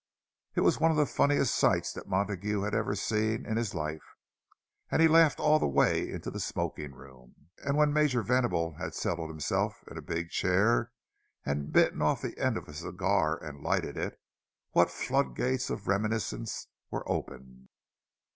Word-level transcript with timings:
It 0.55 0.61
was 0.61 0.79
one 0.79 0.89
of 0.89 0.97
the 0.97 1.05
funniest 1.05 1.53
sights 1.53 1.93
that 1.93 2.07
Montague 2.09 2.61
had 2.61 2.73
ever 2.73 2.95
seen 2.95 3.45
in 3.45 3.55
his 3.55 3.75
life, 3.75 4.15
and 4.89 4.99
he 4.99 5.07
laughed 5.07 5.39
all 5.39 5.59
the 5.59 5.67
way 5.67 6.09
into 6.09 6.31
the 6.31 6.39
smoking 6.39 6.91
room. 6.95 7.49
And, 7.63 7.77
when 7.77 7.93
Major 7.93 8.23
Venable 8.23 8.73
had 8.79 8.95
settled 8.95 9.29
himself 9.29 9.83
in 9.91 9.99
a 9.99 10.01
big 10.01 10.31
chair 10.31 10.91
and 11.45 11.71
bitten 11.71 12.01
off 12.01 12.23
the 12.23 12.35
end 12.39 12.57
of 12.57 12.67
a 12.67 12.73
cigar 12.73 13.37
and 13.43 13.61
lighted 13.61 13.95
it, 13.95 14.19
what 14.71 14.89
floodgates 14.89 15.69
of 15.69 15.87
reminiscence 15.87 16.65
were 16.89 17.07
opened! 17.07 17.69